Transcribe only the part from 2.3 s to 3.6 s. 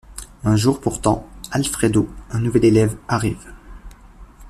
un nouvel élève, arrive.